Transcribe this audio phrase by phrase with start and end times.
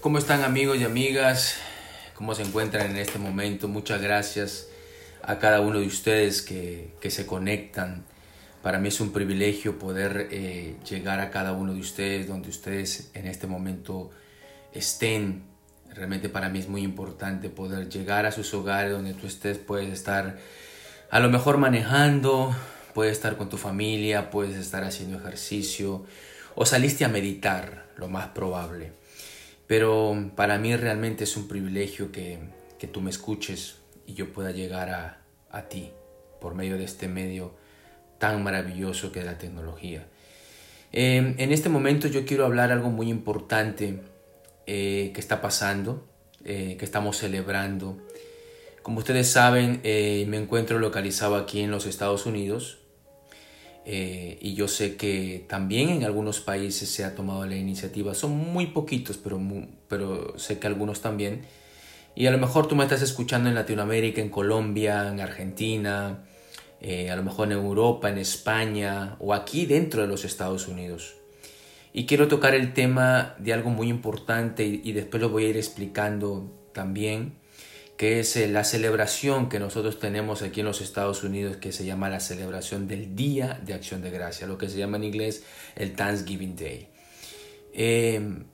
[0.00, 1.56] ¿Cómo están amigos y amigas?
[2.14, 3.66] ¿Cómo se encuentran en este momento?
[3.66, 4.68] Muchas gracias
[5.22, 8.04] a cada uno de ustedes que, se conectan.
[8.62, 13.10] Para mí es un privilegio poder eh, llegar a cada uno de ustedes donde ustedes
[13.14, 14.10] en este momento
[14.72, 15.42] estén.
[15.92, 19.92] Realmente para mí es muy importante poder llegar a sus hogares donde tú estés, puedes
[19.92, 20.38] estar
[21.10, 22.54] a lo mejor manejando,
[22.94, 26.06] puedes estar con tu familia, puedes estar haciendo ejercicio
[26.54, 28.92] o saliste a meditar, lo más probable.
[29.68, 32.40] Pero para mí realmente es un privilegio que,
[32.90, 34.88] tú me escuches y yo pueda llegar
[35.50, 35.92] a, ti
[36.40, 37.54] por medio de este medio
[38.18, 40.06] tan maravilloso que es la tecnología.
[40.90, 44.00] Em, en este momento yo quiero hablar algo muy importante
[44.66, 46.08] eh, que está pasando,
[46.44, 47.98] eh, que estamos celebrando.
[48.82, 52.77] Como ustedes saben, eh, me encuentro localizado aquí en los Estados Unidos
[53.90, 58.14] eh, y yo sé que también en algunos países se ha tomado la iniciativa.
[58.14, 59.40] Son muy poquitos, pero,
[59.88, 61.46] pero sé que algunos también.
[62.14, 66.22] Y a lo mejor tú me estás escuchando en Latinoamérica, en Colombia, en Argentina,
[66.82, 71.14] eh, a lo mejor en Europa, en España o aquí dentro de los Estados Unidos.
[71.94, 75.56] Y quiero tocar el tema de algo muy importante y después lo voy a ir
[75.56, 77.38] explicando también
[77.98, 81.84] que es eh, la celebración que nosotros tenemos aquí en los Estados Unidos, que se
[81.84, 85.42] llama la celebración del Día de Acción de Gracia, lo que se llama en inglés
[85.74, 86.88] el Thanksgiving Day.
[87.74, 88.44] Em,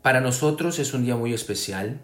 [0.00, 2.00] para nosotros es un día muy especial,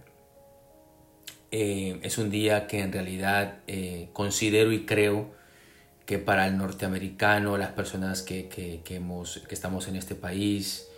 [1.50, 5.32] em, es un día que en realidad eh, considero y creo
[6.04, 8.82] que para el norteamericano, las personas que, que
[9.48, 10.89] estamos en este país,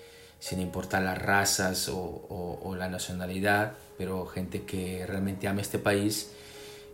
[0.43, 6.33] sin importar las razas o, la nacionalidad, pero gente que realmente ama este país.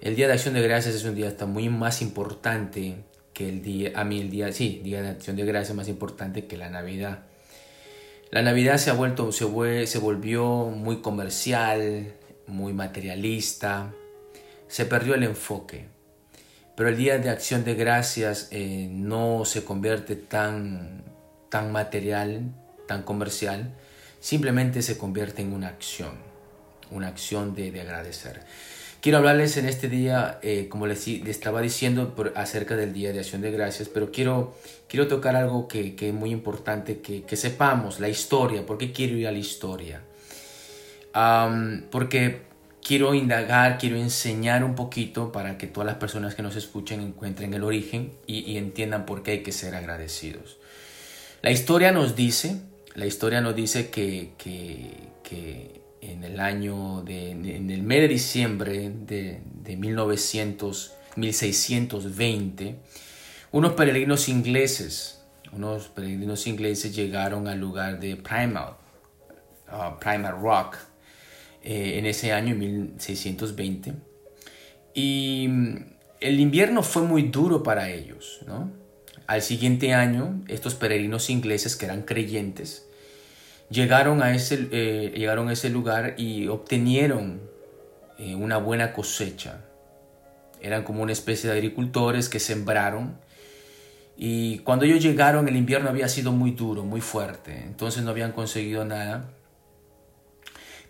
[0.02, 2.96] El Día de Acción de Gracias es un día hasta muy más importante
[3.32, 6.46] que el día, a mí el día, sí, Día de Acción de Gracias más importante
[6.46, 7.20] que la Navidad.
[8.30, 12.12] La Navidad se ha vuelto, se, se volvió muy comercial,
[12.46, 13.94] muy materialista,
[14.66, 15.86] se perdió el enfoque.
[16.76, 21.02] Pero el Día de Acción de Gracias eh, no se convierte tan,
[21.48, 22.52] tan material,
[22.88, 23.72] tan comercial,
[24.18, 26.14] simplemente se convierte en una acción,
[26.90, 28.42] una acción de, agradecer.
[29.00, 33.42] Quiero hablarles en este día, eh, como les, estaba diciendo, acerca del Día de Acción
[33.42, 34.56] de Gracias, pero quiero,
[34.88, 38.66] quiero tocar algo que, es muy importante, que, sepamos, la historia.
[38.66, 40.02] ¿Por qué quiero ir a la historia?
[41.90, 42.42] porque
[42.80, 47.52] quiero indagar, quiero enseñar un poquito para que todas las personas que nos escuchen encuentren
[47.54, 50.58] el origen y, y entiendan por qué hay que ser agradecidos.
[51.42, 52.60] La historia nos dice
[52.98, 54.32] la historia nos dice que,
[56.00, 62.76] en el año de, en el mes de diciembre de, de 1900, 1620,
[63.52, 65.22] unos peregrinos ingleses,
[65.52, 68.74] unos peregrinos ingleses llegaron al lugar de Primal,
[69.72, 70.76] uh, Rock,
[71.62, 73.94] eh, en ese año, 1620.
[74.94, 75.76] Y mm,
[76.18, 78.40] el invierno fue muy duro para ellos,
[79.28, 82.87] Al siguiente año, estos peregrinos ingleses que eran creyentes,
[83.70, 87.40] llegaron a ese, eh, llegaron a ese lugar y obtenieron
[88.18, 89.64] eh, una buena cosecha.
[90.60, 93.18] Eran como una especie de agricultores que sembraron.
[94.16, 97.56] Y cuando ellos llegaron el invierno había sido muy duro, muy fuerte.
[97.64, 99.30] Entonces no habían conseguido nada.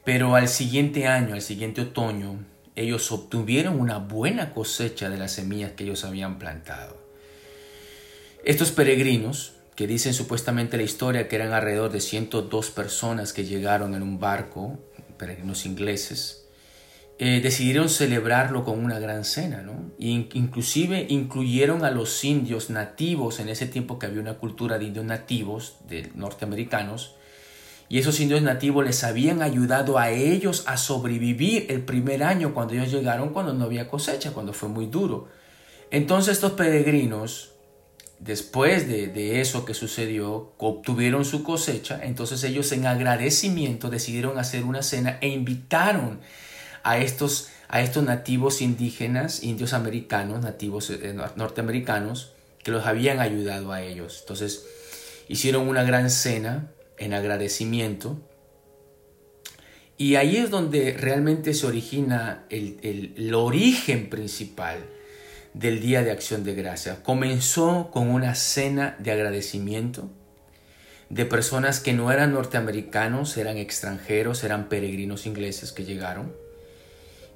[0.05, 2.39] Pero al siguiente año, al siguiente otoño,
[2.75, 6.97] ellos obtuvieron una buena cosecha de las semillas que ellos habían plantado.
[8.45, 13.95] Estos peregrinos que dicen supuestamente la historia que eran alrededor de 102 personas que llegaron
[13.95, 14.77] en un barco,
[15.17, 16.49] peregrinos ingleses,
[17.21, 19.93] eh, decidieron celebrarlo con una gran cena, ¿no?
[20.01, 25.05] inclusive incluyeron a los indios nativos en ese tiempo que había una cultura de indios
[25.05, 27.15] nativos, de norteamericanos,
[27.89, 32.75] y esos indios nativos les habían ayudado a ellos a sobrevivir el primer año cuando
[32.75, 35.29] ellos llegaron, cuando no había cosecha, cuando fue muy duro.
[35.93, 37.53] Entonces estos peregrinos
[38.19, 44.83] después de, eso que sucedió, obtuvieron su cosecha, entonces ellos en agradecimiento decidieron hacer una
[44.83, 46.21] cena e invitaron
[46.83, 52.33] a estos, a estos nativos indígenas, indios americanos, nativos eh, norteamericanos,
[52.63, 54.19] que los habían ayudado a ellos.
[54.21, 54.67] Entonces
[55.29, 58.21] hicieron una gran cena en agradecimiento.
[59.97, 62.79] Y ahí es donde realmente se origina el,
[63.17, 64.79] el origen principal
[65.55, 67.03] del Día de Acción de Gracia.
[67.03, 70.11] Comenzó con una cena de agradecimiento
[71.11, 76.35] de personas que no eran norteamericanos, eran extranjeros, eran peregrinos ingleses que llegaron.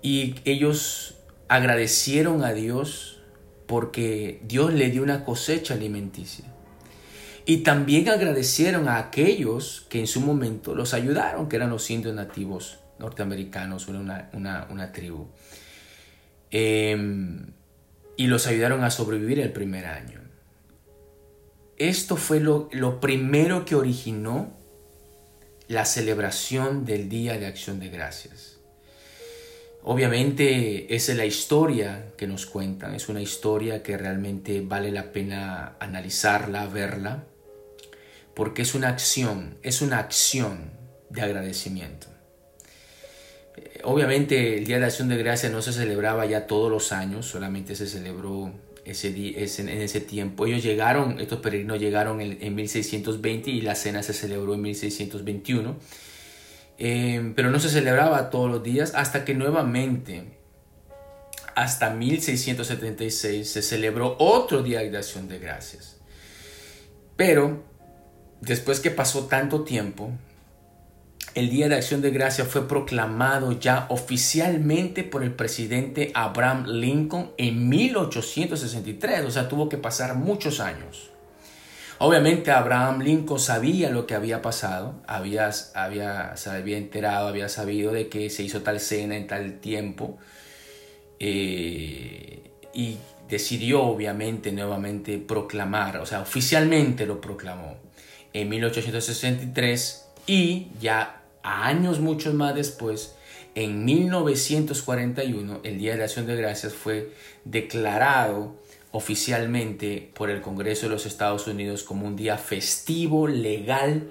[0.02, 1.16] Y ellos
[1.48, 3.20] agradecieron a Dios
[3.66, 6.44] porque Dios le dio una cosecha alimenticia.
[7.44, 12.14] Y también agradecieron a aquellos que en su momento los ayudaron, que eran los indios
[12.14, 15.26] nativos norteamericanos, una, una, tribu.
[16.50, 17.46] Em,
[18.22, 20.20] y los ayudaron a sobrevivir el primer año.
[21.76, 24.56] Esto fue lo, lo primero que originó
[25.66, 28.58] la celebración del Día de Acción de Gracias.
[29.82, 35.10] Obviamente esa es la historia que nos cuentan, es una historia que realmente vale la
[35.10, 37.24] pena analizarla, verla,
[38.36, 40.70] porque es una acción, es una acción
[41.10, 42.06] de agradecimiento.
[43.82, 47.26] Eh, obviamente el Día de Acción de Gracias no se celebraba ya todos los años,
[47.26, 48.52] solamente se celebró
[48.84, 50.46] ese, ese, en ese tiempo.
[50.46, 55.76] Ellos llegaron, estos peregrinos llegaron en, en 1620 y la cena se celebró en 1621
[56.84, 60.36] Em, pero no se celebraba todos los días hasta que nuevamente,
[61.54, 66.00] hasta 1676, se celebró otro Día de Acción de Gracias.
[67.16, 67.62] Pero,
[68.40, 70.10] después que pasó tanto tiempo,
[71.34, 77.32] el Día de Acción de Gracias fue proclamado ya oficialmente por el presidente Abraham Lincoln
[77.38, 81.10] en 1863, o sea, tuvo que pasar muchos años.
[81.98, 87.92] Obviamente Abraham Lincoln sabía lo que había pasado, había, había, se había enterado, había sabido
[87.92, 90.18] de que se hizo tal cena en tal tiempo
[91.18, 92.98] eh, y
[93.28, 97.76] decidió obviamente nuevamente proclamar, o sea, oficialmente lo proclamó
[98.32, 103.14] en 1863 y ya años muchos más después,
[103.54, 107.12] en 1941, el Día de Acción de Gracias fue
[107.44, 108.56] declarado
[108.92, 114.10] oficialmente por el Congreso de los Estados Unidos como un día festivo legal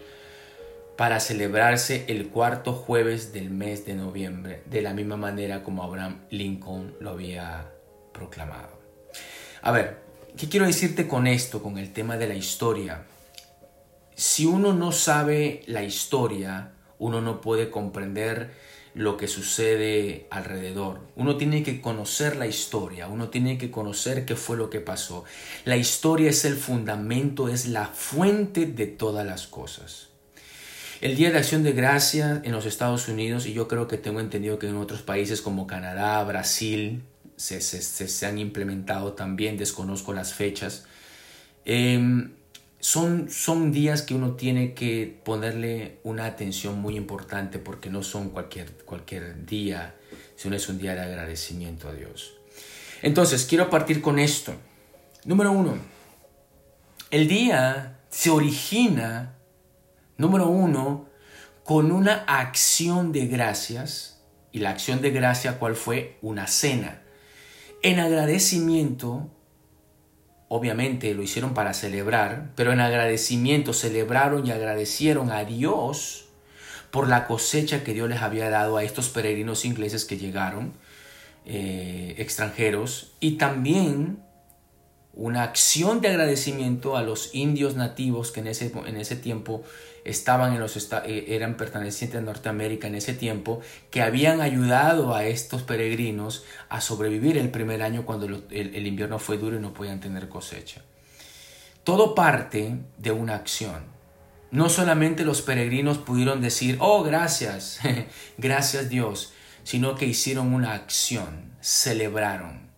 [0.95, 6.21] para celebrarse el cuarto jueves del mes de noviembre, de la misma manera como Abraham
[6.29, 7.71] Lincoln lo había
[8.11, 8.79] proclamado.
[9.63, 9.97] A ver,
[10.37, 13.05] ¿qué quiero decirte con esto, con el tema de la historia?
[14.15, 18.51] Si uno no sabe la historia, uno no puede comprender
[18.93, 20.99] lo que sucede alrededor.
[21.15, 25.25] Uno tiene que conocer la historia, uno tiene que conocer qué fue lo que pasó.
[25.65, 30.09] La historia es el fundamento, es la fuente de todas las cosas.
[31.01, 34.19] El Día de Acción de Gracia en los Estados Unidos, y yo creo que tengo
[34.19, 37.01] entendido que en otros países como Canadá, Brasil,
[37.35, 40.85] se, se, han implementado también, desconozco las fechas.
[41.65, 42.33] Em,
[42.81, 48.29] son, son días que uno tiene que ponerle una atención muy importante porque no son
[48.29, 49.95] cualquier, cualquier día,
[50.35, 52.33] sino es un día de agradecimiento a Dios.
[53.03, 54.55] Entonces, quiero partir con esto.
[55.25, 55.77] Número uno,
[57.11, 59.35] el día se origina,
[60.17, 61.07] número uno,
[61.63, 64.23] con una acción de gracias.
[64.51, 66.17] Y la acción de gracia, ¿cuál fue?
[66.21, 67.03] Una cena.
[67.83, 69.29] En agradecimiento
[70.53, 76.25] obviamente lo hicieron para celebrar, pero en agradecimiento celebraron y agradecieron a Dios
[76.91, 80.73] por la cosecha que Dios les había dado a estos peregrinos ingleses que llegaron,
[81.45, 84.19] eh, extranjeros, y también
[85.13, 89.63] una acción de agradecimiento a los indios nativos que en ese, en ese tiempo
[90.05, 90.75] estaban en los
[91.05, 93.61] eh, eran pertenecientes a Norteamérica en ese tiempo
[93.91, 99.19] que habían ayudado a estos peregrinos a sobrevivir el primer año cuando el, el invierno
[99.19, 100.81] fue duro y no podían tener cosecha.
[101.83, 103.83] Todo parte de una acción.
[104.49, 107.79] No solamente los peregrinos pudieron decir, oh, gracias,
[108.37, 112.70] gracias Dios, sino que hicieron una acción, celebraron,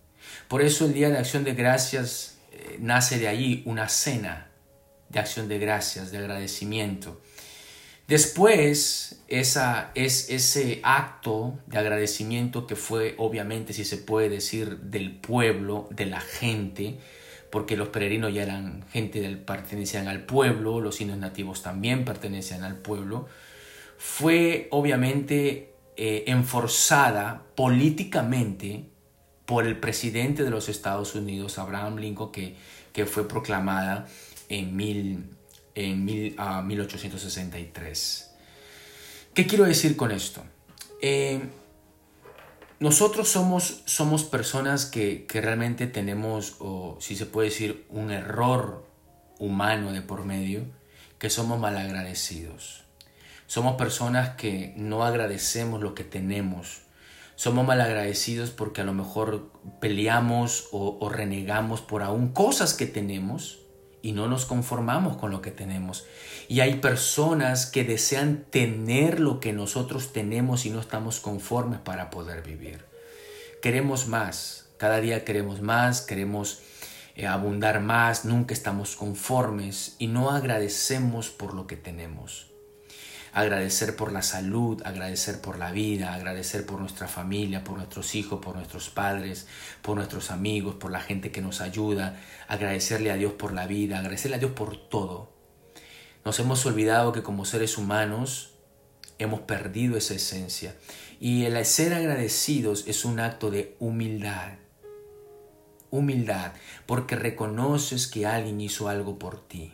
[0.54, 4.52] por eso el Día de Acción de Gracias eh, nace de allí una cena
[5.10, 7.20] de acción de gracias, de agradecimiento.
[8.08, 15.16] Después, esa, es ese acto de agradecimiento que fue, obviamente, si se puede decir, del
[15.16, 17.00] pueblo, de la gente,
[17.50, 22.64] porque los peregrinos ya eran gente del pertenecían al pueblo, los indios nativos también pertenecían
[22.64, 23.26] al pueblo,
[23.98, 28.93] fue obviamente eh, enforzada políticamente
[29.46, 32.56] por el presidente de los Estados Unidos, Abraham Lincoln, que,
[32.94, 34.08] que fue proclamada
[34.50, 35.30] en, mil,
[35.76, 38.30] en mil, 1863.
[38.30, 38.34] Ah,
[39.34, 40.44] ¿Qué quiero decir con esto?
[41.02, 41.42] Eh,
[42.80, 48.86] nosotros somos, somos personas que, que, realmente tenemos, o si se puede decir, un error
[49.40, 50.66] humano de por medio,
[51.18, 52.84] que somos malagradecidos.
[53.48, 56.82] Somos personas que no agradecemos lo que tenemos,
[57.36, 63.60] somos malagradecidos porque a lo mejor peleamos o, renegamos por aún cosas que tenemos
[64.02, 66.06] y no nos conformamos con lo que tenemos.
[66.48, 72.10] Y hay personas que desean tener lo que nosotros tenemos y no estamos conformes para
[72.10, 72.86] poder vivir.
[73.62, 76.62] Queremos más, cada día queremos más, queremos
[77.16, 82.53] eh, abundar más, nunca estamos conformes y no agradecemos por lo que tenemos.
[83.34, 88.40] Agradecer por la salud, agradecer por la vida, agradecer por nuestra familia, por nuestros hijos,
[88.40, 89.48] por nuestros padres,
[89.82, 93.98] por nuestros amigos, por la gente que nos ayuda, agradecerle a Dios por la vida,
[93.98, 95.34] agradecerle a Dios por todo.
[96.24, 98.52] Nos hemos olvidado que como seres humanos
[99.18, 100.76] hemos perdido esa esencia
[101.20, 104.54] y el ser agradecidos es un acto de humildad
[105.94, 106.54] humildad,
[106.88, 109.74] porque reconoces que alguien hizo algo por ti.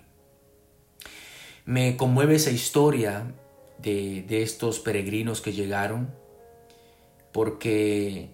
[1.64, 3.34] Me conmueve esa historia
[3.82, 6.14] de, estos peregrinos que llegaron,
[7.32, 8.30] porque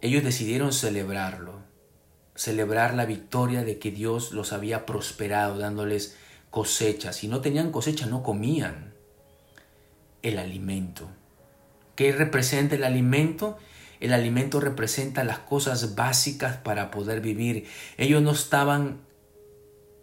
[0.00, 1.60] ellos decidieron celebrarlo,
[2.34, 6.16] celebrar la victoria de que Dios los había prosperado, dándoles
[6.50, 7.16] cosechas.
[7.16, 8.94] Si no tenían cosecha, no comían
[10.22, 11.08] el alimento.
[11.94, 13.58] ¿Qué representa el alimento?
[14.00, 17.68] El alimento representa las cosas básicas para poder vivir.
[17.98, 19.00] Ellos no estaban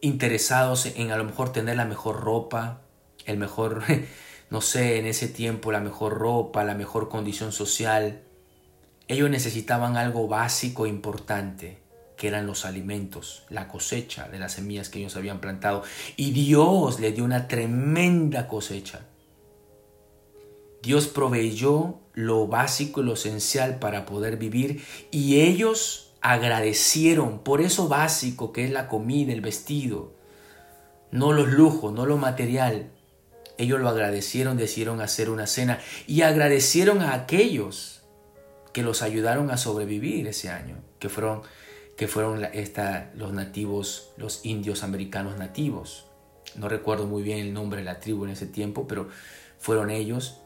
[0.02, 2.82] interesados en a lo mejor tener la mejor ropa,
[3.26, 3.84] el mejor,
[4.50, 8.24] no sé, en ese tiempo la mejor ropa, la mejor condición social.
[9.08, 11.80] Ellos necesitaban algo básico e importante,
[12.16, 15.84] que eran los alimentos, la cosecha de las semillas que ellos habían plantado.
[16.16, 19.02] Y Dios les dio una tremenda cosecha.
[20.82, 27.88] Dios proveyó lo básico y lo esencial para poder vivir y ellos agradecieron por eso
[27.88, 30.14] básico que es la comida, el vestido,
[31.12, 32.92] no los lujos, no lo material.
[33.58, 38.02] Ellos lo agradecieron, decidieron hacer una cena y agradecieron a aquellos
[38.74, 41.42] que los ayudaron a sobrevivir ese año, que fueron,
[41.96, 46.06] que fueron esta, los nativos, los indios americanos nativos.
[46.56, 49.10] No recuerdo muy bien el nombre de la tribu en ese tiempo, pero
[49.58, 50.40] fueron ellos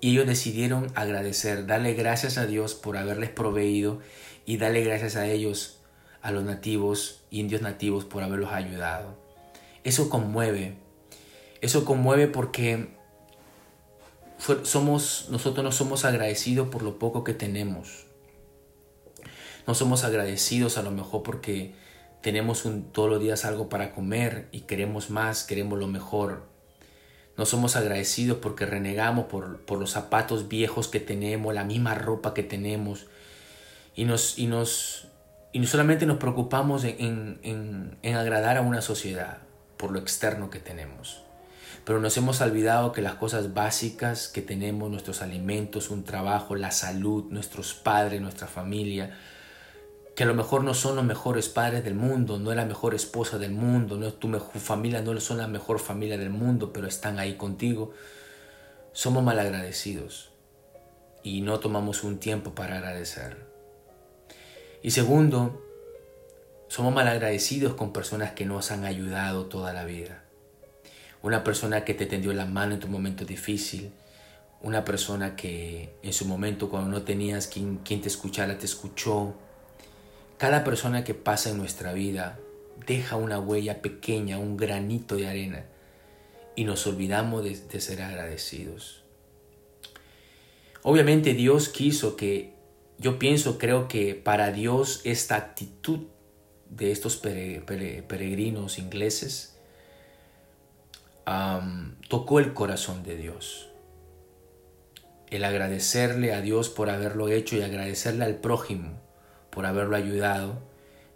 [0.00, 4.00] y ellos decidieron agradecer, darle gracias a Dios por haberles proveído
[4.44, 5.80] y darle gracias a ellos,
[6.22, 9.16] a los nativos, indios nativos, por haberlos ayudado.
[9.84, 10.76] Eso conmueve.
[11.66, 12.90] Eso conmueve porque
[14.62, 18.06] somos, nosotros no somos agradecidos por lo poco que tenemos.
[19.66, 21.74] No somos agradecidos a lo mejor porque
[22.20, 26.46] tenemos un, todos los días algo para comer y queremos más, queremos lo mejor.
[27.36, 32.44] No somos agradecidos porque renegamos por, los zapatos viejos que tenemos, la misma ropa que
[32.44, 33.08] tenemos.
[33.96, 35.08] Y, nos, y, nos,
[35.52, 39.38] y no solamente nos preocupamos en, en agradar a una sociedad
[39.76, 41.25] por lo externo que tenemos.
[41.84, 46.70] Pero nos hemos olvidado que las cosas básicas que tenemos, nuestros alimentos, un trabajo, la
[46.70, 49.16] salud, nuestros padres, nuestra familia,
[50.16, 52.94] que a lo mejor no son los mejores padres del mundo, no es la mejor
[52.94, 56.72] esposa del mundo, no es tu mejor familia, no son la mejor familia del mundo,
[56.72, 57.92] pero están ahí contigo,
[58.92, 60.30] somos malagradecidos
[61.22, 63.46] y no tomamos un tiempo para agradecer.
[64.82, 65.62] Y segundo,
[66.68, 70.25] somos malagradecidos con personas que nos han ayudado toda la vida.
[71.26, 73.90] Una persona que te tendió la mano en tu momento difícil,
[74.62, 79.34] una persona que en su momento cuando no tenías quien, quien te escuchara, te escuchó,
[80.38, 82.38] cada persona que pasa en nuestra vida
[82.86, 85.64] deja una huella pequeña, un granito de arena,
[86.54, 89.02] y nos olvidamos de, ser agradecidos.
[90.84, 92.54] Obviamente Dios quiso que,
[92.98, 96.06] yo pienso, creo que para Dios esta actitud
[96.70, 99.55] de estos peregrinos ingleses
[102.08, 103.68] tocó el corazón de Dios.
[105.28, 109.00] El agradecerle a Dios por haberlo hecho y agradecerle al prójimo
[109.50, 110.62] por haberlo ayudado.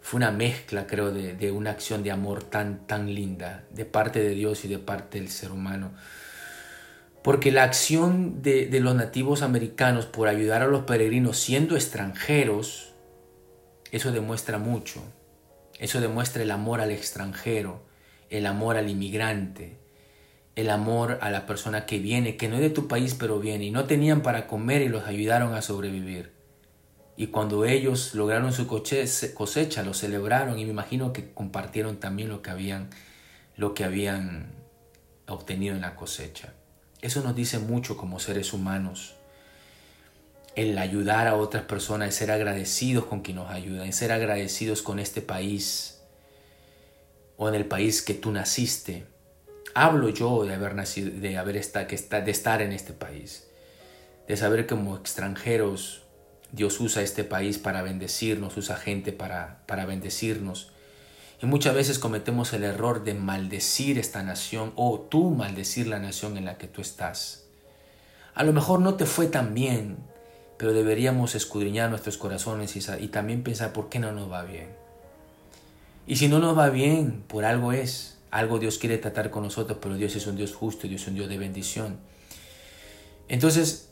[0.01, 4.31] Fue una mezcla, creo, de, una acción de amor tan, tan linda de parte de
[4.31, 5.93] Dios y de parte del ser humano.
[7.23, 12.93] Porque la acción de, de los nativos americanos por ayudar a los peregrinos siendo extranjeros,
[13.91, 15.03] eso demuestra mucho.
[15.79, 17.85] Eso demuestra el amor al extranjero,
[18.29, 19.80] el amor al inmigrante,
[20.61, 23.65] el amor a la persona que viene, que no es de tu país pero viene,
[23.65, 26.31] y no tenían para comer y los ayudaron a sobrevivir.
[27.17, 32.41] Y cuando ellos lograron su cosecha, lo celebraron y me imagino que compartieron también lo
[32.41, 32.89] que habían,
[33.57, 34.53] lo que habían
[35.27, 36.53] obtenido en la cosecha.
[37.01, 39.15] Eso nos dice mucho como seres humanos.
[40.55, 44.81] El ayudar a otras personas, el ser agradecidos con quien nos ayuda, el ser agradecidos
[44.81, 46.01] con este país
[47.37, 49.05] o en el país que tú naciste.
[49.73, 53.47] Hablo yo de haber nacido, de haber estado, de estar en este país,
[54.27, 56.01] de saber como extranjeros
[56.51, 60.71] Dios usa este país para bendecirnos, usa gente para, para bendecirnos.
[61.41, 66.37] Y muchas veces cometemos el error de maldecir esta nación o tú maldecir la nación
[66.37, 67.45] en la que tú estás.
[68.35, 69.97] A lo mejor no te fue tan bien,
[70.57, 74.69] pero deberíamos escudriñar nuestros corazones y, y también pensar por qué no nos va bien.
[76.05, 78.17] Y si no nos va bien, por algo es.
[78.31, 81.15] Algo Dios quiere tratar con nosotros, pero Dios es un Dios justo, Dios es un
[81.15, 81.99] Dios de bendición.
[83.27, 83.89] Entonces,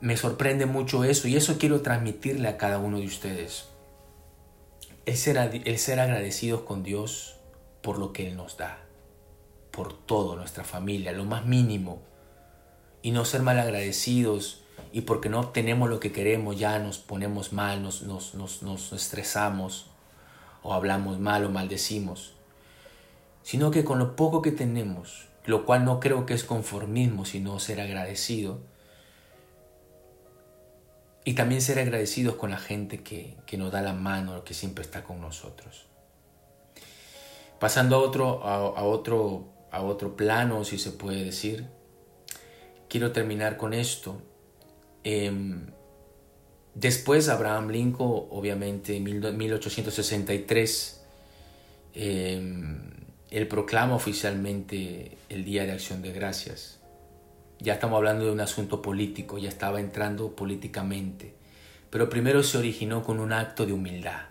[0.00, 3.66] me sorprende mucho eso y eso quiero transmitirle a cada uno de ustedes.
[5.06, 7.36] El ser, agradecidos con Dios
[7.82, 8.78] por lo que Él nos da,
[9.70, 12.02] por todo, nuestra familia, lo más mínimo.
[13.00, 17.52] Y no ser mal agradecidos y porque no obtenemos lo que queremos ya nos ponemos
[17.52, 19.86] mal, nos, nos, nos, nos estresamos
[20.62, 22.37] o hablamos mal o maldecimos.
[23.42, 27.58] Sino que con lo poco que tenemos, lo cual no creo que es conformismo, sino
[27.58, 28.60] ser agradecido,
[31.24, 34.82] y también ser agradecidos con la gente que, que nos da la mano, que siempre
[34.82, 35.88] está con nosotros.
[37.58, 41.66] Pasando a otro, a, otro, a otro plano, si se puede decir,
[42.88, 44.22] quiero terminar con esto.
[45.02, 45.66] Em,
[46.74, 51.04] después Abraham Lincoln, obviamente en 1863,
[51.94, 52.92] em,
[53.30, 56.78] él proclama oficialmente el Día de Acción de Gracias.
[57.60, 61.34] Ya estamos hablando de un asunto político, ya estaba entrando políticamente.
[61.90, 64.28] Pero primero se originó con un acto de humildad.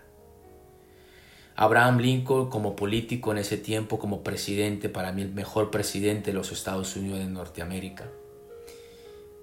[1.54, 6.34] Abraham Lincoln como político en ese tiempo, como presidente, para mí el mejor presidente de
[6.34, 8.04] los Estados Unidos de Norteamérica.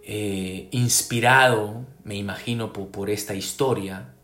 [0.04, 4.15] Eh, inspirado, me imagino, por, por esta historia,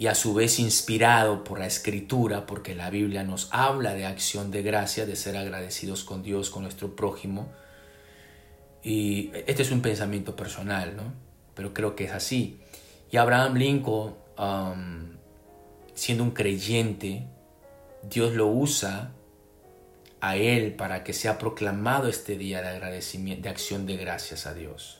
[0.00, 4.50] y a su vez inspirado por la escritura, porque la Biblia nos habla de acción
[4.50, 7.52] de gracia, de ser agradecidos con Dios, con nuestro prójimo,
[8.82, 11.12] y este es un pensamiento personal, ¿no?
[11.54, 12.62] Pero creo que es así.
[13.10, 15.18] Y Abraham Lincoln, um,
[15.92, 17.26] siendo un creyente,
[18.02, 19.12] Dios lo usa
[20.22, 24.54] a él para que sea proclamado este día de agradecimiento, de acción de gracias a
[24.54, 24.99] Dios.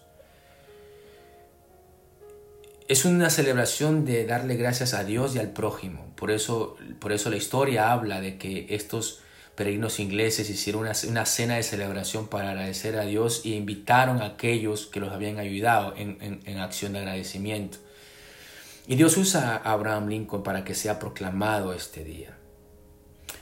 [2.90, 6.12] Es una celebración de darle gracias a Dios y al prójimo.
[6.16, 9.20] Por eso, por eso la historia habla de que estos
[9.54, 14.86] peregrinos ingleses hicieron una, cena de celebración para agradecer a Dios y invitaron a aquellos
[14.86, 17.78] que los habían ayudado en, acción de agradecimiento.
[18.88, 22.36] Y Dios usa a Abraham Lincoln para que sea proclamado este día.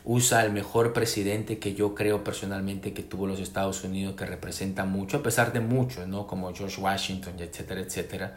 [0.04, 4.84] Usa al mejor presidente que yo creo personalmente que tuvo los Estados Unidos, que representa
[4.84, 6.26] mucho, a pesar de muchos, ¿no?
[6.26, 8.36] como George Washington, etcétera, etcétera.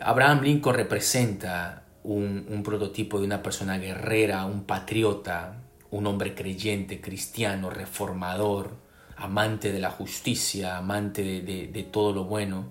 [0.00, 7.70] Abraham Lincoln representa un, prototipo de una persona guerrera, un patriota, un hombre creyente, cristiano,
[7.70, 8.76] reformador,
[9.16, 12.66] amante de la justicia, amante de, todo lo bueno.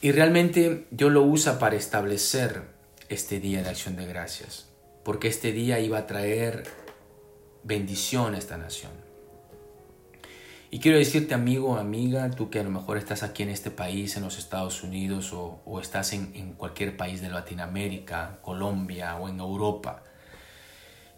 [0.00, 2.62] Y realmente Dios lo usa para establecer
[3.08, 4.68] este día de acción de gracias,
[5.02, 6.64] porque este día iba a traer
[7.62, 9.03] bendición a esta nación.
[10.74, 14.16] Y quiero decirte, amigo, amiga, tú que a lo mejor estás aquí en este país,
[14.16, 19.38] en los Estados Unidos, o, estás en, en, cualquier país de Latinoamérica, Colombia o en
[19.38, 20.02] Europa,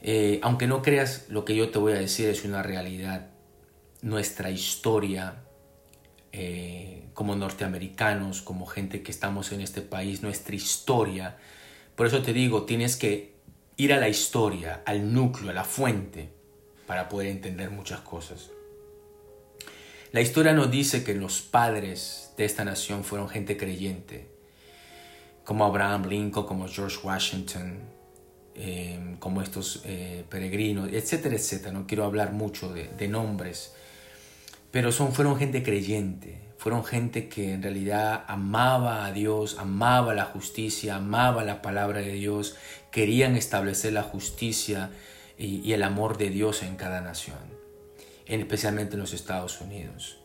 [0.03, 3.31] eh, aunque no creas lo que yo te voy a decir es una realidad.
[4.03, 5.37] Nuestra historia
[6.33, 11.39] eh, como norteamericanos, como gente que estamos en este país, nuestra historia.
[11.95, 13.37] Por eso te digo, tienes que
[13.79, 16.29] ir a la historia, al núcleo, a la fuente,
[16.87, 18.51] para poder entender muchas cosas.
[20.17, 24.27] La historia nos dice que los padres de esta nación fueron gente creyente,
[25.45, 27.97] como Abraham Lincoln, como George Washington,
[28.59, 31.73] Em, como estos eh, peregrinos, etcétera, etcétera.
[31.73, 33.75] No quiero hablar mucho de, nombres,
[34.71, 40.25] pero son, fueron gente creyente, fueron gente que en realidad amaba a Dios, amaba la
[40.25, 42.57] justicia, amaba la palabra de Dios,
[42.91, 44.91] querían establecer la justicia
[45.37, 47.37] y, y el amor de Dios en cada nación,
[48.27, 50.19] especialmente en los Estados Unidos.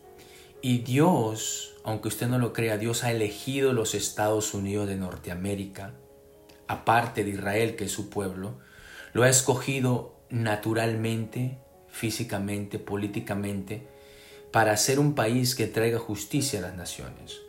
[0.60, 5.94] Y Dios, aunque usted no lo crea, Dios ha elegido los Estados Unidos de Norteamérica
[6.72, 8.54] aparte de Israel, que es su pueblo,
[9.12, 13.86] lo ha escogido naturalmente, físicamente, políticamente,
[14.50, 17.40] para ser un país que traiga justicia a las naciones,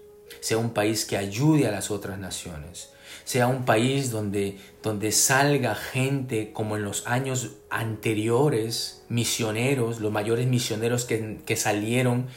[0.42, 2.93] sea un país que ayude a las otras naciones,
[3.24, 10.48] sea un país donde, donde salga gente como en los años anteriores, misioneros, los mayores
[10.48, 12.28] misioneros que, que salieron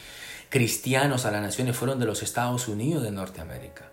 [0.48, 3.90] cristianos a las naciones fueron de los Estados Unidos de Norteamérica.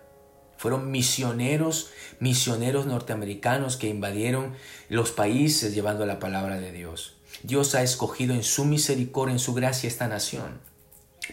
[0.56, 4.54] Fueron misioneros, misioneros norteamericanos que invadieron
[4.88, 7.16] los países llevando la palabra de Dios.
[7.42, 10.60] Dios ha escogido en su misericordia, en su gracia esta nación,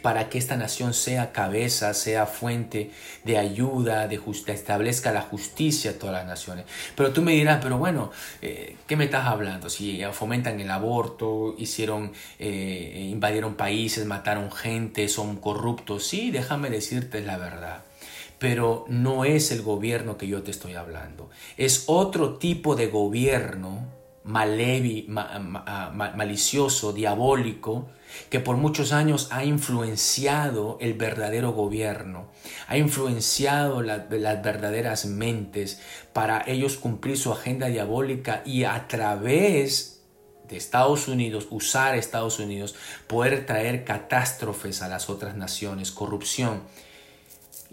[0.02, 2.92] para que esta nación sea cabeza, sea fuente
[3.24, 6.66] de ayuda, de justicia, establezca la justicia a todas las naciones.
[6.96, 9.70] Pero tú me dirás, pero bueno, eh, ¿qué me estás hablando?
[9.70, 17.22] Si fomentan el aborto, hicieron, eh, invadieron países, mataron gente, son corruptos, sí, déjame decirte
[17.22, 17.84] la verdad
[18.40, 21.30] pero no es el gobierno que yo te estoy hablando.
[21.58, 23.86] Es otro tipo de gobierno
[24.24, 27.88] malevi, malicioso, diabólico,
[28.30, 32.28] que por muchos años ha influenciado el verdadero gobierno,
[32.68, 35.82] ha influenciado las verdaderas mentes
[36.14, 40.02] para ellos cumplir su agenda diabólica y a través
[40.48, 42.76] de Estados Unidos, usar Estados Unidos,
[43.08, 46.64] poder traer catástrofes a las otras naciones, corrupción.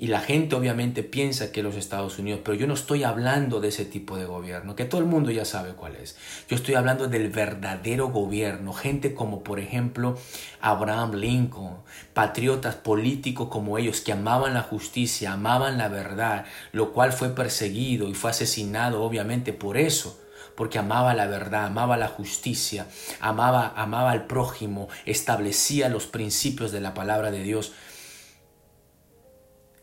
[0.00, 3.66] Y la gente obviamente piensa que los Estados Unidos, pero yo no estoy hablando de
[3.66, 6.16] ese tipo de gobierno, que todo el mundo ya sabe cuál es.
[6.48, 10.16] Yo estoy hablando del verdadero gobierno, gente como por ejemplo
[10.60, 11.78] Abraham Lincoln,
[12.14, 18.08] patriotas políticos como ellos que amaban la justicia, amaban la verdad, lo cual fue perseguido
[18.08, 20.16] y fue asesinado obviamente por eso
[20.54, 22.88] porque amaba la verdad, amaba la justicia,
[23.20, 27.74] amaba, amaba al prójimo, establecía los principios de la palabra de Dios.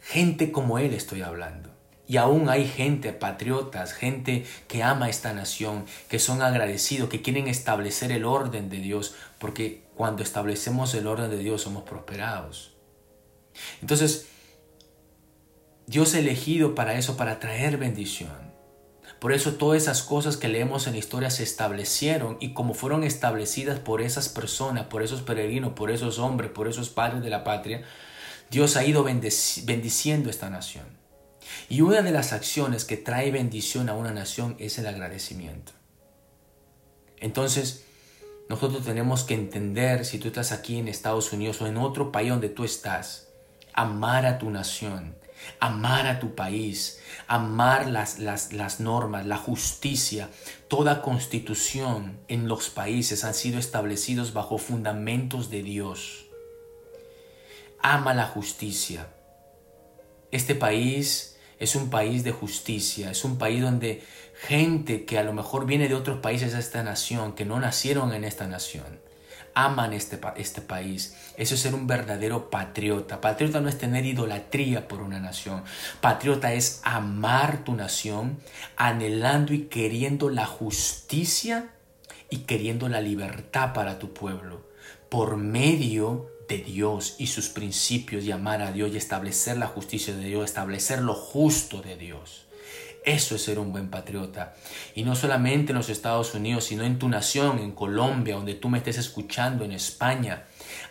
[0.06, 1.72] Gente como él estoy hablando.
[2.08, 7.48] Y aún hay gente, patriotas, gente que ama esta nación, que son agradecidos, que quieren
[7.48, 12.76] establecer el orden de Dios, porque cuando establecemos el orden de Dios somos prosperados.
[13.82, 14.28] Entonces,
[15.88, 18.54] Dios ha elegido para eso, para traer bendición.
[19.20, 23.04] Por eso todas esas cosas que leemos en la historia se establecieron y como fueron
[23.04, 27.44] establecidas por esas personas, por esos peregrinos, por esos hombres, por esos padres de la
[27.44, 27.84] patria,
[28.50, 30.86] Dios ha ido bendiciendo esta nación.
[31.70, 35.72] Y una de las acciones que trae bendición a una nación es el agradecimiento.
[37.20, 37.86] Entonces,
[38.50, 42.30] nosotros tenemos que entender, si tú estás aquí en Estados Unidos o en otro país
[42.30, 43.30] donde tú estás,
[43.74, 45.16] amar a tu nación,
[45.60, 50.30] amar a tu país, amar las, las, las, normas, la justicia.
[50.68, 56.25] Toda constitución en los países han sido establecidos bajo fundamentos de Dios
[57.86, 59.10] ama la justicia.
[60.32, 64.04] Este país es un país de justicia, es un país donde
[64.41, 68.12] gente que a lo mejor viene de otros países a esta nación, que no nacieron
[68.12, 69.00] en esta nación,
[69.54, 71.15] aman este, este país.
[71.38, 73.21] Eso es ser un verdadero patriota.
[73.21, 75.63] Patriota no es tener idolatría por una nación.
[76.02, 78.39] Patriota es amar tu nación,
[78.78, 81.69] anhelando y queriendo la justicia
[82.32, 84.65] y queriendo la libertad para tu pueblo
[85.10, 90.16] por medio de Dios y sus principios y amar a Dios y establecer la justicia
[90.16, 92.46] de Dios, establecer lo justo de Dios.
[93.04, 94.56] Eso es ser un buen patriota.
[94.96, 98.68] Y no solamente en los Estados Unidos, sino en tu nación, en Colombia, donde tú
[98.68, 100.46] me estés escuchando, en España.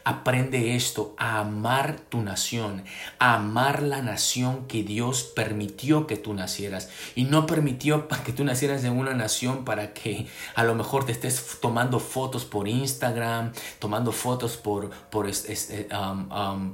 [0.05, 2.85] Aprende esto, a amar tu nación,
[3.19, 6.90] a amar la nación que Dios permitió que tú nacieras.
[7.14, 11.12] Y no permitió que tú nacieras en una nación para que a lo mejor te
[11.12, 15.31] estés tomando fotos por Instagram, tomando fotos por, por,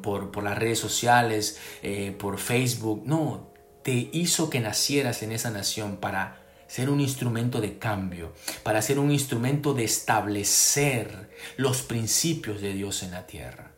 [0.02, 3.02] por, por las redes sociales, eh, por Facebook.
[3.04, 3.50] No,
[3.82, 6.39] te hizo que nacieras en esa nación para
[6.70, 13.02] ser un instrumento de cambio, para ser un instrumento de establecer los principios de Dios
[13.02, 13.72] en la tierra.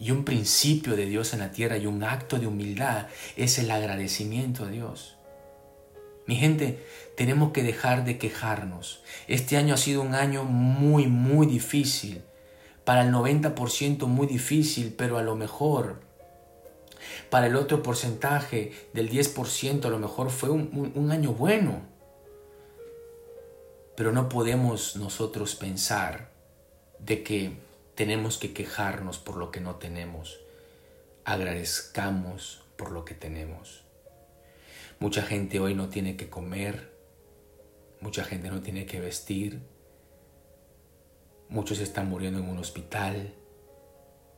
[0.00, 3.70] Y un principio de Dios en la tierra y un acto de humildad es el
[3.70, 5.16] agradecimiento a Dios.
[6.26, 6.84] Mi gente,
[7.16, 9.04] tenemos que dejar de quejarnos.
[9.28, 12.22] Este año ha sido un año muy, muy difícil.
[12.84, 16.00] Para el 90% muy difícil, pero a lo mejor
[17.30, 21.91] para el otro porcentaje del 10% a lo mejor fue un, un año bueno.
[23.96, 26.30] Pero no podemos nosotros pensar
[26.98, 27.58] de que
[27.94, 30.40] tenemos que quejarnos por lo que no tenemos.
[31.24, 33.84] Agradezcamos por lo que tenemos.
[34.98, 36.92] Mucha gente hoy no tiene que comer,
[38.00, 39.60] mucha gente no tiene que vestir,
[41.48, 43.34] muchos están muriendo en un hospital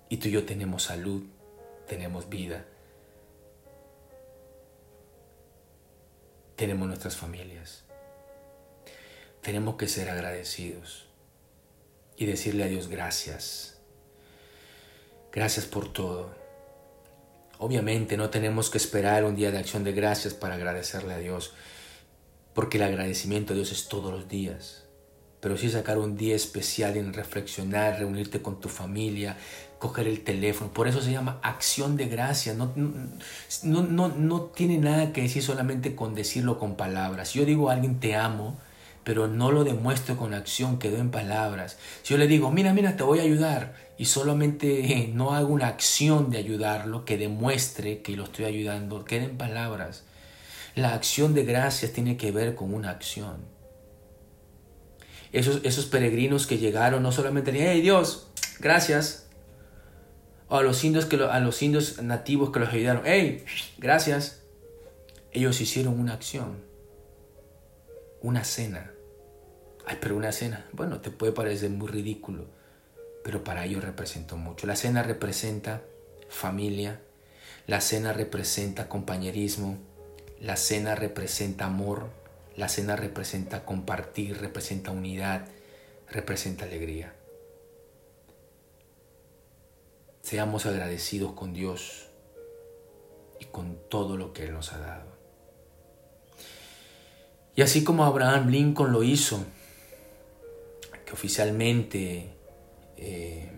[0.09, 1.23] y tú y yo tenemos salud,
[1.87, 2.65] tenemos vida,
[6.57, 7.84] tenemos nuestras familias
[9.45, 11.07] tenemos que ser agradecidos
[12.17, 13.79] y decirle a Dios gracias.
[15.31, 16.35] Gracias por todo.
[17.59, 21.53] Obviamente no tenemos que esperar un día de acción de gracias para agradecerle a Dios,
[22.55, 24.85] porque el agradecimiento a Dios es todos los días.
[25.41, 29.37] Pero sí sacar un día especial en reflexionar, reunirte con tu familia,
[29.79, 30.73] coger el teléfono.
[30.73, 32.57] Por eso se llama acción de gracias.
[32.57, 37.35] No, no, no, no tiene nada que decir solamente con decirlo con palabras.
[37.35, 38.57] yo digo a alguien te amo,
[39.05, 41.79] pero no lo demuestro con acción, quedó en palabras.
[42.03, 45.69] Si yo le digo, mira, mira, te voy a ayudar, y solamente no hago una
[45.69, 50.05] acción de ayudarlo que demuestre que lo estoy ayudando, queda en palabras.
[50.75, 53.45] La acción de gracias tiene que ver con una acción.
[55.33, 59.25] Esos, esos peregrinos que llegaron no solamente dijeron, hey Dios, gracias.
[60.49, 63.03] O a los indios, que a los indios nativos que los ayudaron.
[63.07, 63.45] ¡Hey!
[63.79, 64.43] Gracias.
[65.33, 66.63] Ellos hicieron una acción.
[68.21, 68.94] Una cena.
[69.87, 70.67] Ay, pero una cena.
[70.73, 72.47] Bueno, te puede parecer muy ridículo.
[73.23, 74.67] Pero para ellos representó mucho.
[74.67, 75.83] La cena representa
[76.29, 77.01] familia.
[77.67, 79.79] La cena representa compañerismo.
[80.41, 82.11] La cena representa amor.
[82.57, 85.47] La cena representa compartir, representa unidad,
[86.09, 87.13] representa alegría.
[90.23, 92.07] Seamos agradecidos con Dios
[93.41, 95.13] y con todo lo que Él nos ha dado.
[97.57, 99.45] Y así como Abraham Lincoln lo hizo,
[101.05, 102.35] que oficialmente
[102.97, 103.51] eh,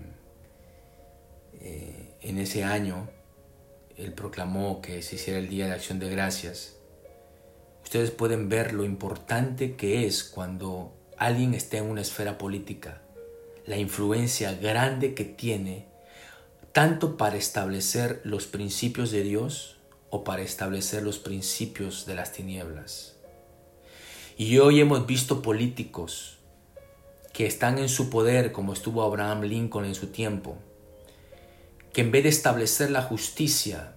[1.61, 3.09] eh, en ese año
[3.97, 6.77] él proclamó que se hiciera el Día de Acción de Gracias,
[7.83, 13.01] ustedes pueden ver lo importante que es cuando alguien está en una esfera política,
[13.65, 15.87] la influencia grande que tiene
[16.73, 19.79] tanto para establecer los principios de Dios
[20.11, 23.17] o para establecer los principios de las tinieblas.
[24.37, 26.36] Y hoy hemos visto políticos
[27.37, 30.57] que están en su poder, como estuvo Abraham Lincoln en su tiempo,
[31.93, 33.95] que en vez de establecer la justicia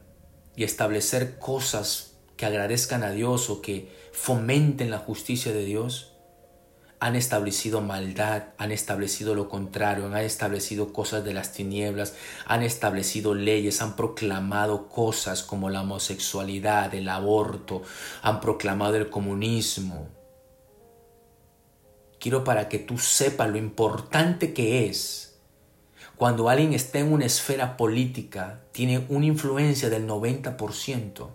[0.57, 6.11] y establecer cosas que agradezcan a Dios o que fomenten la justicia de Dios,
[6.99, 13.35] han establecido maldad, han establecido lo contrario, han establecido cosas de las tinieblas, han establecido
[13.35, 17.83] leyes, han proclamado cosas como la homosexualidad, el aborto,
[18.21, 20.18] han proclamado el comunismo.
[22.19, 25.29] Quiero para que tú sepas lo importante que es
[26.19, 31.29] cuando alguien está en una esfera política, tiene una influencia del 90%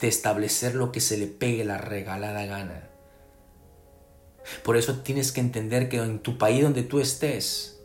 [0.00, 2.88] de establecer lo que se le pegue la regalada gana.
[4.64, 7.80] Por eso tienes que entender que en tu país donde tú estés,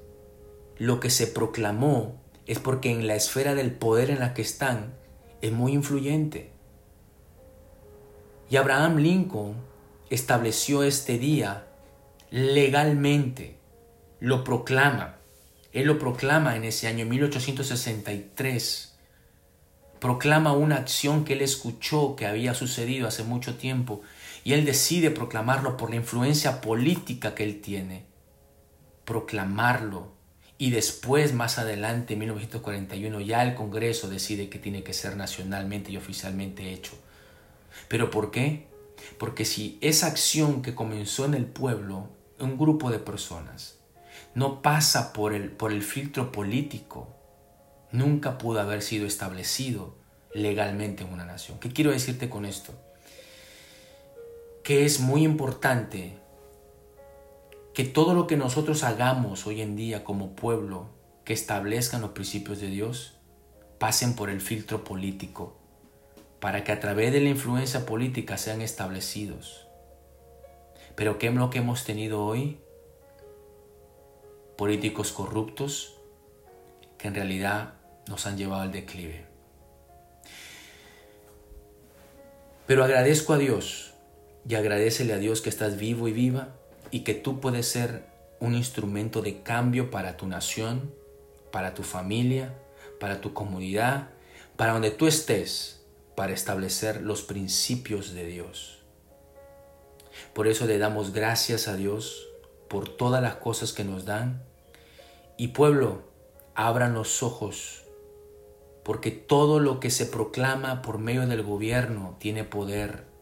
[0.78, 4.96] lo que se proclamó es porque en la esfera del poder en la que están
[5.42, 6.54] es muy influyente.
[8.50, 9.58] Y Abraham Lincoln
[10.10, 11.68] estableció este día
[12.36, 13.56] legalmente,
[14.20, 15.20] lo proclama.
[15.72, 18.98] Él lo proclama en ese año 1863.
[20.02, 24.02] Proclama una acción que él escuchó que había sucedido hace mucho tiempo
[24.44, 28.04] y él decide proclamarlo por la influencia política que él tiene.
[29.06, 30.12] Proclamarlo.
[30.58, 35.90] Y después, más adelante, en 1941, ya el Congreso decide que tiene que ser nacionalmente
[35.90, 36.98] y oficialmente hecho.
[37.88, 38.68] ¿Pero por qué?
[39.18, 43.80] Porque si esa acción que comenzó en el pueblo, un grupo de personas,
[44.34, 47.08] no pasa por el, por el filtro político,
[47.92, 49.96] nunca pudo haber sido establecido
[50.34, 51.60] legalmente en una nación.
[51.60, 52.74] ¿Qué quiero decirte con esto?
[54.66, 56.18] que es muy importante
[57.76, 60.90] que todo lo que nosotros hagamos hoy en día como pueblo
[61.24, 63.14] que establezcan los principios de Dios
[63.78, 65.56] pasen por el filtro político
[66.40, 69.65] para que a través de la influencia política sean establecidos.
[70.96, 72.58] Pero ¿qué es lo que hemos tenido hoy?
[74.58, 75.98] Políticos corruptos
[76.98, 77.74] que en realidad
[78.08, 79.26] nos han llevado al declive.
[82.68, 83.94] Pero agradezco a Dios
[84.48, 86.56] y agradecele a Dios que estás vivo y viva
[86.92, 88.06] y que tú puedes ser
[88.40, 90.94] un instrumento de cambio para tu nación,
[91.52, 92.54] para tu familia,
[93.00, 94.10] para tu comunidad,
[94.56, 95.82] para donde tú estés,
[96.16, 98.75] para establecer los principios de Dios.
[100.34, 102.28] Por eso le damos gracias a Dios
[102.68, 104.44] por todas las cosas que nos dan.
[105.38, 106.04] Y pueblo,
[106.54, 107.84] abran los ojos,
[108.84, 113.16] porque todo lo que se proclama por medio del gobierno tiene poder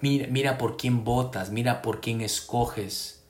[0.00, 3.22] Mira, por quién votas, mira por quién escoges.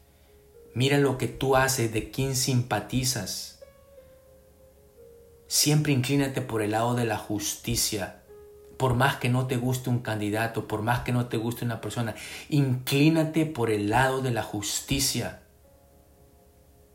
[0.72, 3.60] Mira lo que tú haces, de quién simpatizas.
[5.48, 8.19] Siempre inclínate por el lado de la justicia.
[8.80, 11.82] Por más que no te guste un candidato, por más que no te guste una
[11.82, 12.14] persona,
[12.48, 15.42] inclínate por el lado de la justicia.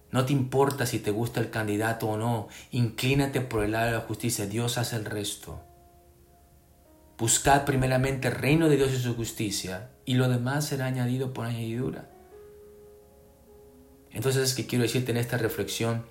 [0.09, 3.91] No te importa si te gusta el candidato o no, inclínate por el lado de
[3.91, 4.47] la justicia.
[4.47, 5.61] Dios hace el resto.
[7.19, 11.45] Buscad primeramente el reino de Dios y su justicia, y lo demás será añadido por
[11.45, 12.09] añadidura.
[14.09, 16.03] Entonces, ¿qué quiero decirte en esta reflexión?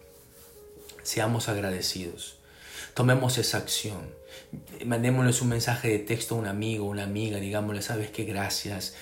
[1.03, 2.39] Seamos agradecidos.
[2.95, 4.23] Tomemos esa acción.
[4.85, 8.95] Mandémosles un mensaje de texto a un amigo, una amiga, digámosle, sabes qué, gracias.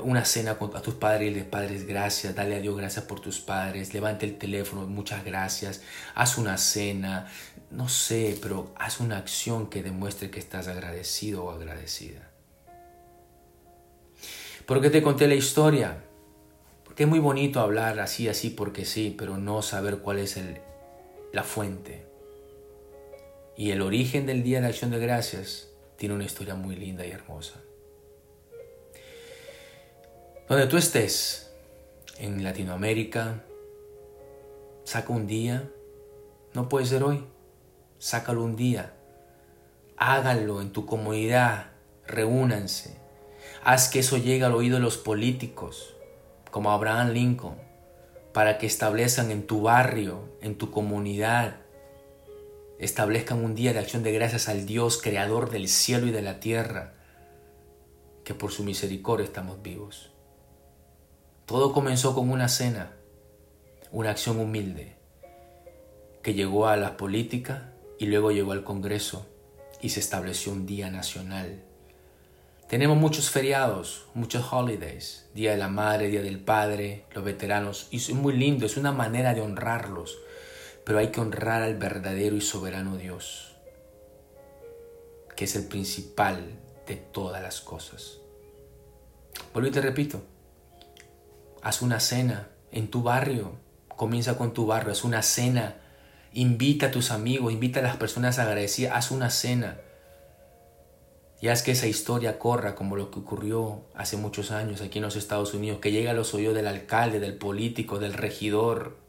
[0.00, 2.34] Una cena a tus padres y les padres, gracias.
[2.34, 3.94] Dale a Dios gracias por tus padres.
[3.94, 5.82] Levante el teléfono, muchas gracias.
[6.14, 7.26] Haz una cena
[7.72, 12.30] no sé, pero haz una acción que demuestre que estás agradecido o agradecida.
[14.66, 16.04] ¿Por qué te conté la historia?
[16.84, 20.58] Porque es muy bonito hablar así, así, porque sí, pero no saber cuál es el,
[21.32, 22.06] la fuente.
[23.62, 27.12] Y el origen del Día de Acción de Gracias tiene una historia muy linda y
[27.12, 27.60] hermosa.
[30.48, 31.54] Donde tú estés,
[32.18, 33.44] en Latinoamérica,
[34.82, 35.70] saca un día,
[36.54, 37.24] no puede ser hoy,
[38.00, 38.94] sácalo un día,
[39.96, 41.70] háganlo en tu comunidad,
[42.04, 42.98] reúnanse,
[43.62, 45.94] haz que eso llegue al oído de los políticos,
[46.50, 47.58] como Abraham Lincoln,
[48.32, 51.61] para que establezcan en tu barrio, en tu comunidad,
[52.84, 56.40] establezcan un día de acción de gracias al Dios, creador del cielo y de la
[56.40, 56.94] tierra,
[58.24, 60.10] que por su misericordia estamos vivos.
[61.46, 62.92] Todo comenzó con una cena,
[63.90, 64.96] una acción humilde,
[66.22, 69.26] que llegó a la política y luego llegó al Congreso
[69.80, 71.62] y se estableció un día nacional
[72.72, 77.98] tenemos muchos feriados, muchos holidays, Día de la Madre, Día del Padre, los veteranos, y
[77.98, 80.16] es muy lindo, es una manera de honrarlos,
[80.84, 83.56] pero hay que honrar al verdadero y soberano Dios,
[85.36, 88.18] que es el principal de todas las cosas.
[89.52, 90.22] Vuelvo y te repito,
[91.62, 93.52] haz una cena en tu barrio,
[93.88, 95.76] comienza con tu barrio, haz una cena,
[96.32, 99.78] invita a tus amigos, invita a las personas agradecidas, haz una cena
[101.42, 105.04] y haz que esa historia corra como lo que ocurrió hace muchos años aquí en
[105.04, 109.01] los Estados Unidos, que llega a los oídos del alcalde, del político, del regidor.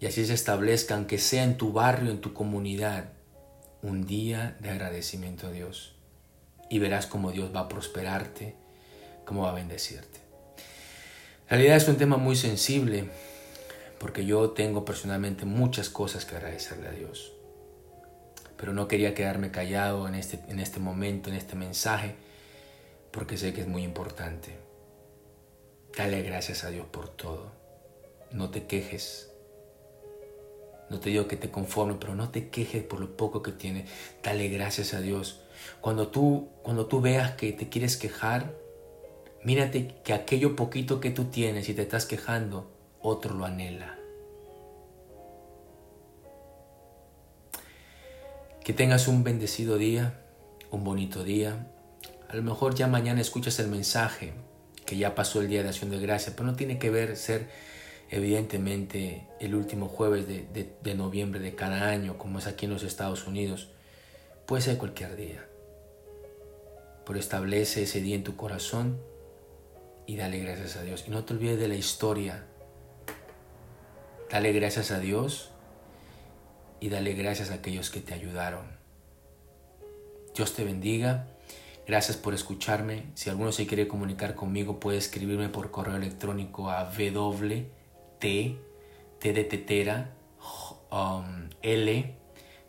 [0.00, 3.12] Y así se establezcan, que sea en tu barrio, en tu comunidad,
[3.82, 5.94] un día de agradecimiento a Dios.
[6.68, 8.54] Y verás cómo Dios va a prosperarte,
[9.24, 10.20] cómo va a bendecirte.
[11.48, 13.08] En realidad es un tema muy sensible,
[13.98, 17.36] porque yo tengo personalmente muchas cosas que agradecerle a Dios
[18.56, 22.14] pero no quería quedarme callado en este, en este momento, en este mensaje,
[23.10, 24.56] porque sé que es muy importante.
[25.96, 27.52] Dale gracias a Dios por todo.
[28.30, 29.30] No te quejes.
[30.88, 33.90] No te digo que te conformes, pero no te quejes por lo poco que tienes.
[34.22, 35.40] Dale gracias a Dios.
[35.80, 38.54] Cuando tú, cuando tú veas que te quieres quejar,
[39.42, 42.70] mírate que aquello poquito que tú tienes y te estás quejando,
[43.00, 43.98] otro lo anhela.
[48.62, 50.20] Que tengas un bendecido día,
[50.70, 51.68] un bonito día.
[52.28, 54.34] A lo mejor ya mañana escuchas el mensaje
[54.84, 57.48] que ya pasó el Día de Acción de Gracia, pero no tiene que ver ser
[58.10, 62.82] evidentemente el último jueves de, de noviembre de cada año, como es aquí en los
[62.82, 63.70] Estados Unidos.
[64.46, 65.46] Puede ser cualquier día.
[67.04, 69.00] Pero establece ese día en tu corazón
[70.06, 71.04] y dale gracias a Dios.
[71.06, 72.44] Y no te olvides de la historia.
[74.30, 75.50] Dale gracias a Dios
[76.80, 78.66] y dale gracias a aquellos que te ayudaron.
[80.34, 81.28] Dios te bendiga.
[81.86, 83.04] Gracias por escucharme.
[83.14, 87.66] Si alguno se quiere comunicar conmigo, puede escribirme por correo electrónico a wt,
[89.18, 90.14] t de tetera,
[90.90, 92.14] um, l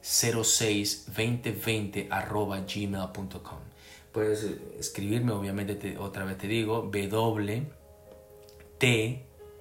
[0.02, 3.60] 062020 arroba gmail.com.
[4.12, 4.43] Puedes
[4.80, 7.67] escribirme, obviamente, otra vez te digo, wt,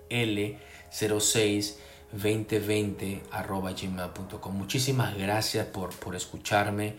[0.09, 0.59] l
[0.91, 1.79] 06
[2.13, 4.55] 2020 gmail.com.
[4.55, 6.95] Muchísimas gracias por, por escucharme.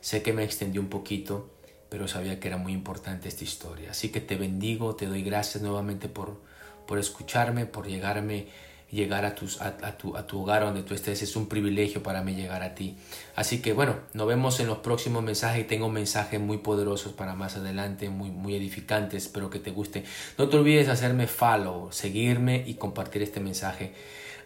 [0.00, 1.50] Sé que me extendí un poquito,
[1.88, 3.90] pero sabía que era muy importante esta historia.
[3.90, 6.40] Así que te bendigo, te doy gracias nuevamente por,
[6.90, 8.48] por escucharme, por llegarme,
[8.90, 11.22] llegar a, tus, a, tu, a tu hogar donde tú estés.
[11.22, 12.96] Es un privilegio para mí llegar a ti.
[13.36, 15.68] Así que bueno, nos vemos en los próximos mensajes.
[15.68, 19.26] Tengo mensajes muy poderosos para más adelante, muy, muy edificantes.
[19.26, 20.02] Espero que te guste.
[20.36, 23.94] No te olvides hacerme follow, seguirme y compartir este mensaje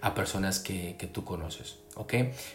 [0.02, 1.78] a personas que, que tú conoces.
[1.94, 2.12] ¿Ok?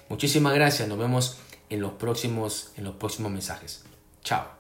[0.07, 0.87] Muchísimas gracias.
[0.87, 1.37] Nos vemos
[1.71, 3.85] en los próximos, en los próximos mensajes.
[4.23, 4.58] Chao.